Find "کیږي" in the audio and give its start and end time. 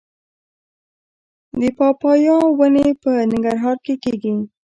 4.03-4.33